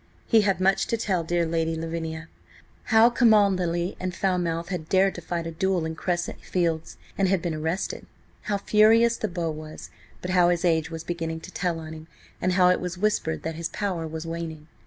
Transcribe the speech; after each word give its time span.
He 0.25 0.41
had 0.41 0.59
much 0.59 0.87
to 0.87 0.97
tell 0.97 1.23
dear 1.23 1.45
Lady 1.45 1.75
Lavinia. 1.75 2.27
How 2.85 3.11
Cholmondely 3.11 3.95
and 3.99 4.15
Falmouth 4.15 4.69
had 4.69 4.89
dared 4.89 5.13
to 5.13 5.21
fight 5.21 5.45
a 5.45 5.51
duel 5.51 5.85
in 5.85 5.93
Crescent 5.93 6.41
Fields, 6.41 6.97
and 7.19 7.27
had 7.27 7.39
been 7.39 7.53
arrested. 7.53 8.07
How 8.49 8.57
furious 8.57 9.17
the 9.17 9.27
Beau 9.27 9.51
was, 9.51 9.91
but 10.19 10.31
how 10.31 10.49
his 10.49 10.65
age 10.65 10.89
was 10.89 11.03
beginning 11.03 11.41
to 11.41 11.51
tell 11.51 11.77
on 11.79 11.93
him, 11.93 12.07
and 12.41 12.53
how 12.53 12.69
it 12.69 12.79
was 12.79 12.97
whispered 12.97 13.43
that 13.43 13.53
his 13.53 13.69
power 13.69 14.07
was 14.07 14.25
waning. 14.25 14.65